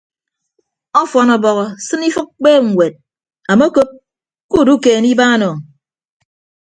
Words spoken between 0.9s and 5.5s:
Ọfọn ọbọhọ sịn ifịk kpeeb ñwed amokop kuudukeene ibaan